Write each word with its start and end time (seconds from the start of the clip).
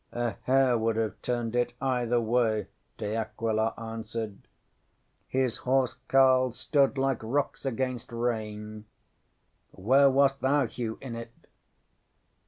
ŌĆśŌĆ£A 0.13 0.35
hair 0.45 0.77
would 0.79 0.95
have 0.95 1.21
turned 1.21 1.55
it 1.55 1.73
either 1.79 2.19
way, 2.19 2.61
ŌĆØ 2.61 2.97
De 2.97 3.15
Aquila 3.15 3.73
answered. 3.77 4.47
ŌĆ£His 5.31 5.63
house 5.63 5.97
carles 6.07 6.57
stood 6.57 6.97
like 6.97 7.19
rocks 7.21 7.67
against 7.67 8.11
rain. 8.11 8.85
Where 9.69 10.09
wast 10.09 10.41
thou, 10.41 10.65
Hugh, 10.65 10.97
in 11.01 11.15
it? 11.15 11.31